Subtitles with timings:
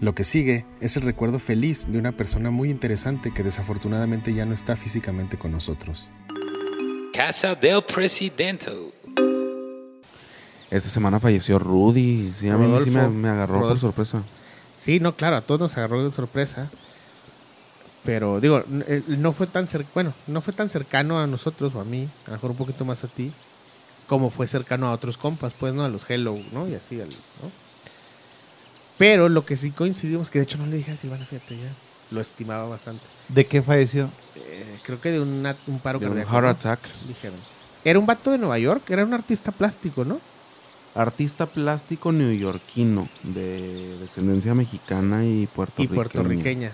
[0.00, 4.46] Lo que sigue es el recuerdo feliz de una persona muy interesante que desafortunadamente ya
[4.46, 6.08] no está físicamente con nosotros.
[7.12, 8.70] Casa del Presidente.
[10.70, 12.32] Esta semana falleció Rudy.
[12.34, 13.80] Sí, a mí sí me, agarró por Rodolfo.
[13.88, 14.22] sorpresa.
[14.76, 16.70] Sí, no, claro, a todos nos agarró de sorpresa.
[18.04, 21.80] Pero digo, eh, no fue tan cer- bueno, no fue tan cercano a nosotros o
[21.80, 23.32] a mí, a lo mejor un poquito más a ti,
[24.06, 25.84] como fue cercano a otros compas, pues, ¿no?
[25.84, 26.68] A los Hello, ¿no?
[26.68, 27.67] Y así, al- ¿no?
[28.98, 31.70] Pero lo que sí coincidimos, que de hecho no le dije a Silvana, fíjate, ya
[32.10, 33.04] lo estimaba bastante.
[33.28, 34.10] ¿De qué falleció?
[34.34, 36.32] Eh, creo que de una- un paro De un cardíaco.
[36.32, 36.50] heart ¿no?
[36.50, 36.80] attack.
[37.06, 37.36] Dijeron.
[37.84, 40.20] Era un vato de Nueva York, era un artista plástico, ¿no?
[40.94, 45.94] Artista plástico neoyorquino de descendencia mexicana y y puertorriqueña.
[45.94, 46.72] puertorriqueña.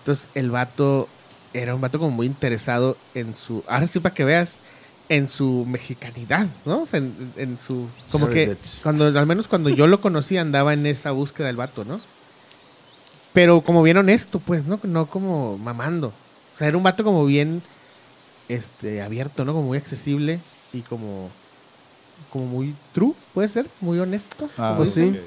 [0.00, 1.08] Entonces el vato
[1.54, 4.58] era un vato como muy interesado en su, ahora sí para que veas,
[5.14, 6.82] en su mexicanidad, ¿no?
[6.82, 10.72] O sea, en, en su, como que cuando, al menos cuando yo lo conocí andaba
[10.72, 12.00] en esa búsqueda del vato, ¿no?
[13.32, 14.78] Pero como bien honesto, pues, ¿no?
[14.82, 16.08] No como mamando.
[16.08, 17.62] O sea, era un vato como bien,
[18.48, 19.52] este, abierto, ¿no?
[19.52, 20.40] Como muy accesible
[20.72, 21.30] y como,
[22.30, 24.48] como muy true, puede ser, muy honesto.
[24.58, 25.18] Ah, Pues sí.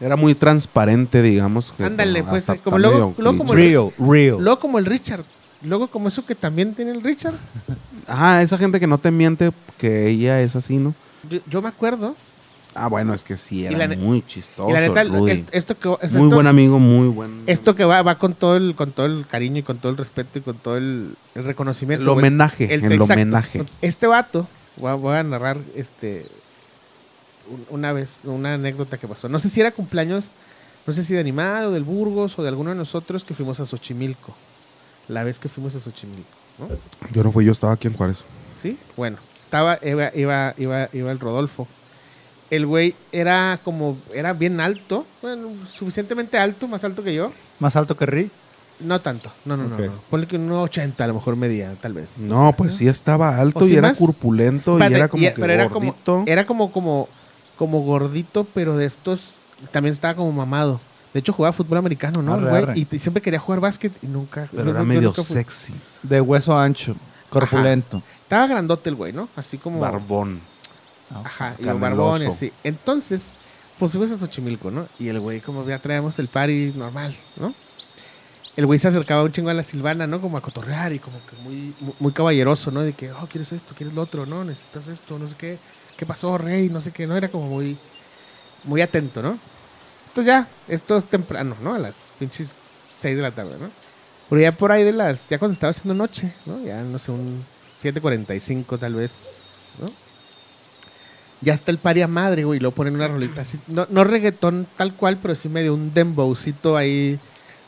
[0.00, 1.72] Era muy transparente, digamos.
[1.78, 3.68] Ándale, como pues, como luego- medio luego como cliché.
[3.68, 4.36] el- Real, real.
[4.44, 5.24] Luego como el Richard.
[5.64, 7.34] Luego como eso que también tiene el Richard.
[8.06, 10.94] Ajá, esa gente que no te miente que ella es así, ¿no?
[11.30, 12.16] Yo, yo me acuerdo.
[12.74, 14.70] Ah, bueno, es que sí, era la muy chistoso.
[14.70, 15.30] y la neta, Rudy.
[15.30, 17.42] es- esto que es- muy esto, buen amigo, muy buen.
[17.46, 19.98] esto que va, va con todo el, con todo el cariño y con todo el
[19.98, 22.02] respeto y con todo el, el reconocimiento.
[22.02, 23.64] el homenaje, el, homenaje.
[23.82, 26.26] Este vato, voy a, voy a narrar este
[27.50, 29.28] un- una vez, una anécdota que pasó.
[29.28, 30.32] No sé si era cumpleaños,
[30.86, 33.60] no sé si de Animal o del Burgos o de alguno de nosotros que fuimos
[33.60, 34.34] a Xochimilco.
[35.08, 36.28] La vez que fuimos a Xochimilco.
[36.58, 36.68] ¿no?
[37.12, 38.24] Yo no fui, yo estaba aquí en Juárez.
[38.60, 41.66] Sí, bueno, estaba, iba, iba, iba, iba el Rodolfo.
[42.50, 47.32] El güey era como, era bien alto, bueno, suficientemente alto, más alto que yo.
[47.58, 48.30] ¿Más alto que Riz?
[48.80, 49.92] No tanto, no, no, no, no.
[50.10, 52.18] Ponle que un 80 a lo mejor medía, tal vez.
[52.18, 55.68] No, pues sí estaba alto y era corpulento y era como y- que pero era
[55.70, 56.24] como, gordito.
[56.26, 57.08] era como, como,
[57.56, 59.34] como gordito, pero de estos,
[59.70, 60.80] también estaba como mamado.
[61.12, 62.34] De hecho, jugaba fútbol americano, ¿no?
[62.34, 62.62] el Arre, güey?
[62.62, 62.86] arre.
[62.90, 64.48] Y, siempre quería jugar básquet y nunca.
[64.50, 65.74] pero era medio nunca sexy.
[66.02, 66.96] De hueso ancho,
[67.28, 68.02] corpulento.
[68.22, 69.28] Estaba grandote el güey, ¿no?
[69.36, 69.80] Así como.
[69.80, 70.40] Barbón.
[71.24, 71.80] Ajá, y Caneloso.
[71.80, 72.52] barbones, sí.
[72.64, 73.32] Entonces,
[73.78, 74.86] pues fuimos a Xochimilco, ¿no?
[74.98, 77.54] Y el güey, como ya traemos el party normal, ¿no?
[78.56, 80.20] El güey se acercaba un chingo a la Silvana, ¿no?
[80.20, 82.82] Como a cotorrear y como que muy, muy, muy caballeroso, ¿no?
[82.82, 83.74] De que, oh, ¿quieres esto?
[83.74, 84.26] ¿Quieres lo otro?
[84.26, 84.44] ¿No?
[84.44, 85.18] ¿Necesitas esto?
[85.18, 85.58] No sé qué.
[85.96, 86.68] ¿Qué pasó, rey?
[86.68, 87.16] No sé qué, ¿no?
[87.16, 87.76] Era como muy,
[88.64, 89.38] muy atento, ¿no?
[90.12, 91.74] Entonces ya, esto es temprano, ¿no?
[91.74, 93.70] A las pinches 6 de la tarde, ¿no?
[94.28, 96.62] Pero ya por ahí de las, ya cuando estaba haciendo noche, ¿no?
[96.62, 97.44] Ya, no sé, un
[97.82, 99.40] 7.45 tal vez,
[99.80, 99.86] ¿no?
[101.42, 104.04] ya está el pari a madre, güey, y luego ponen una rolita así, no, no
[104.04, 107.18] reggaetón tal cual, pero sí medio un dembowcito ahí,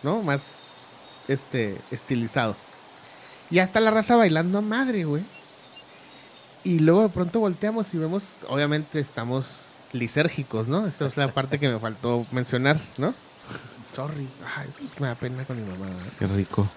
[0.03, 0.22] ¿no?
[0.22, 0.60] Más,
[1.28, 2.56] este, estilizado.
[3.50, 5.25] Y ya está la raza bailando a madre, güey.
[6.62, 10.87] Y luego de pronto volteamos y vemos, obviamente estamos lisérgicos, ¿no?
[10.87, 13.15] Esa es la parte que me faltó mencionar, ¿no?
[13.94, 16.10] Sorry, Ay, es que me da pena con mi mamá, ¿eh?
[16.19, 16.69] Qué rico.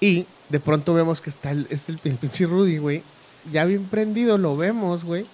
[0.00, 3.02] Y de pronto vemos que está el, es el, el pinche Rudy, güey.
[3.50, 5.26] Ya bien prendido, lo vemos, güey.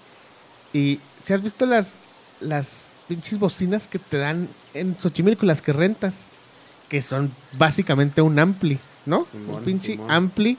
[0.73, 1.97] Y si has visto las,
[2.41, 6.29] las pinches bocinas que te dan en Xochimilco, las que rentas,
[6.89, 9.27] que son básicamente un ampli, ¿no?
[9.33, 10.11] Simón, un pinche Simón.
[10.11, 10.59] ampli,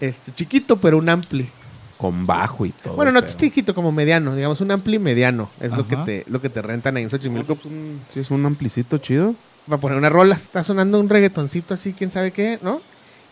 [0.00, 1.50] este, chiquito, pero un ampli.
[1.98, 2.94] Con bajo y todo.
[2.94, 5.50] bueno, no pero- chiquito, como mediano, digamos, un ampli mediano.
[5.60, 8.30] Es lo que, te, lo que te rentan ahí en Xochimilco Es un- Sí, es
[8.30, 9.34] un amplicito chido.
[9.70, 12.80] va a poner una rola, está sonando un reggaetoncito así, quién sabe qué, ¿no?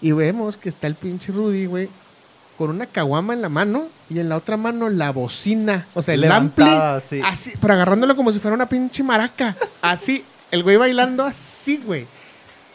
[0.02, 1.88] Y vemos que está el pinche Rudy, güey,
[2.58, 6.14] con una caguama en la mano y en la otra mano la bocina, o sea,
[6.14, 6.66] el ampli,
[7.06, 7.20] sí.
[7.24, 12.06] así, pero agarrándolo como si fuera una pinche maraca, así, el güey bailando así, güey.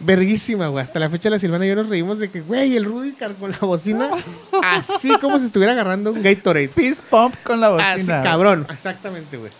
[0.03, 0.83] Verguísima, güey.
[0.83, 3.51] Hasta la fecha la Silvana y yo nos reímos de que, güey, el Rudy con
[3.51, 4.09] la bocina,
[4.63, 6.67] así como si estuviera agarrando un Gatorade.
[6.69, 7.93] Fist pump con la bocina.
[7.93, 8.65] Así, cabrón.
[8.69, 9.51] Exactamente, güey.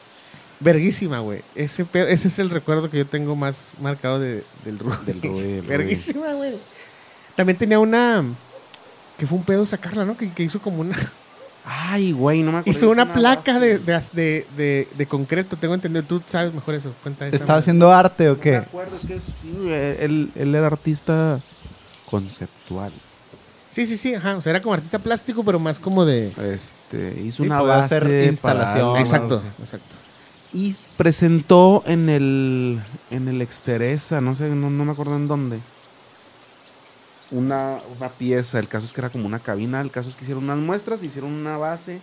[0.60, 1.42] Verguísima, güey.
[1.56, 5.06] Ese, pedo- ese es el recuerdo que yo tengo más marcado de, del Rudy.
[5.06, 5.62] Del Rudy.
[5.62, 6.54] Verguísima, güey.
[7.36, 8.24] También tenía una...
[9.18, 10.18] Que fue un pedo sacarla, ¿no?
[10.18, 10.96] Que, que hizo como una...
[11.64, 12.78] Ay, güey, no me acuerdo.
[12.78, 16.04] Hizo una placa de, de, de, de- de concreto, tengo entendido.
[16.04, 16.94] Tú sabes mejor eso.
[17.04, 17.60] Cuenta esa ¿Estaba madre.
[17.60, 18.56] haciendo arte o No me qué?
[18.58, 21.40] acuerdo, es que es- sí, güey, él, él era artista
[22.10, 22.92] conceptual.
[23.70, 24.16] Sí, sí, sí.
[24.16, 24.36] Ajá.
[24.36, 26.34] O sea, era como artista plástico, pero más como de...
[26.54, 28.98] Este, hizo Sí, una base hacer para instalación.
[28.98, 29.96] exacto, exacto.
[30.54, 32.80] Y presentó en el
[33.10, 35.60] en el Exteresa, no sé, no, no me acuerdo en dónde.
[37.32, 40.24] Una, una pieza, el caso es que era como una cabina, el caso es que
[40.24, 42.02] hicieron unas muestras, hicieron una base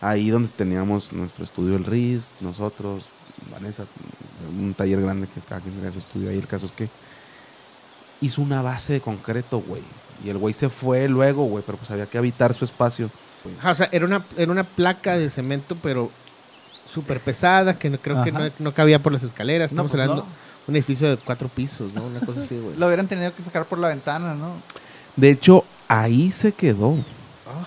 [0.00, 3.04] ahí donde teníamos nuestro estudio El RIS, nosotros,
[3.50, 3.86] Vanessa,
[4.58, 6.38] un taller grande que cada quien tenía su estudio ahí.
[6.38, 6.88] El caso es que
[8.20, 9.82] hizo una base de concreto, güey.
[10.24, 13.10] Y el güey se fue luego, güey, pero pues había que habitar su espacio.
[13.58, 16.10] Ajá, o sea, era una, era una placa de cemento, pero
[16.86, 19.72] súper pesada, que no, creo que no, no cabía por las escaleras.
[19.72, 20.28] No, Estamos pues hablando no.
[20.66, 22.06] Un edificio de cuatro pisos, ¿no?
[22.06, 22.76] Una cosa así, güey.
[22.76, 24.54] Lo hubieran tenido que sacar por la ventana, ¿no?
[25.14, 26.96] De hecho, ahí se quedó.
[27.46, 27.66] Ah,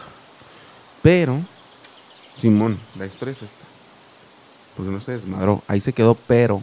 [1.02, 1.40] Pero,
[2.38, 3.66] Simón, la historia es esta.
[4.76, 5.64] Porque no se desmadró.
[5.68, 6.62] Ahí se quedó, pero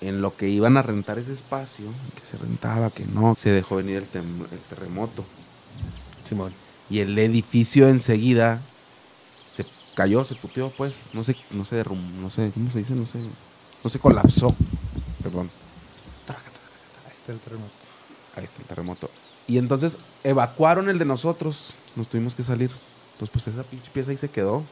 [0.00, 1.86] en lo que iban a rentar ese espacio,
[2.18, 5.24] que se rentaba, que no, se dejó venir el, el terremoto.
[6.24, 6.52] Simón.
[6.90, 8.60] Y el edificio enseguida
[9.50, 9.64] se
[9.94, 10.94] cayó, se puteó, pues.
[11.12, 12.94] No sé, no se derrumbó, no sé, ¿cómo se dice?
[12.94, 13.18] No sé.
[13.82, 14.54] No se colapsó.
[15.24, 15.50] Perdón.
[17.06, 17.72] Ahí está el terremoto.
[18.36, 19.10] Ahí está el terremoto.
[19.46, 21.74] Y entonces evacuaron el de nosotros.
[21.96, 22.70] Nos tuvimos que salir.
[23.14, 24.64] Entonces, pues esa pinche pieza ahí se quedó.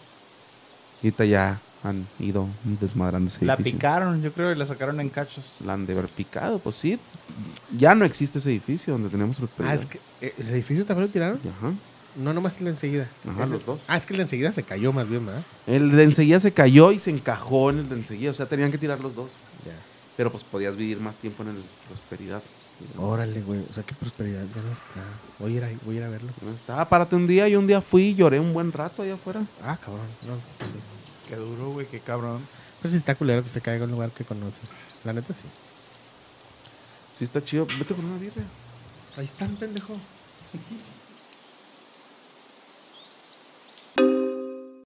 [1.03, 3.79] Y ahorita ya han ido desmadrando ese La edificio.
[3.79, 5.45] picaron, yo creo, y la sacaron en cachos.
[5.65, 6.99] La han de haber picado, pues sí.
[7.77, 9.75] Ya no existe ese edificio donde teníamos Ah, prosperidad.
[9.75, 11.41] es que eh, el edificio también lo tiraron.
[11.59, 11.73] Ajá.
[12.15, 13.09] No, nomás el de enseguida.
[13.29, 13.81] Ajá, Ese- los dos.
[13.89, 15.43] Ah, es que el de enseguida se cayó más bien, ¿verdad?
[15.67, 18.31] El de enseguida se cayó y se encajó en el de enseguida.
[18.31, 19.31] O sea, tenían que tirar los dos.
[19.65, 19.73] Ya.
[20.17, 22.43] Pero pues podías vivir más tiempo en el prosperidad.
[22.97, 23.61] Órale, güey.
[23.69, 24.45] O sea, qué prosperidad.
[24.55, 25.03] Ya no está.
[25.39, 26.33] Voy a ir a, voy a, ir a verlo.
[26.43, 29.15] No estaba, párate un día y un día fui y lloré un buen rato allá
[29.15, 29.43] afuera.
[29.63, 30.07] Ah, cabrón.
[30.27, 30.77] No, pues sí.
[31.29, 32.47] Qué duro, güey, qué cabrón.
[32.81, 34.71] Pues sí está culero que se caiga en un lugar que conoces.
[35.05, 35.47] La neta sí.
[37.15, 37.67] Sí está chido.
[37.79, 38.45] Vete con una birria.
[39.17, 39.97] Ahí están, pendejo.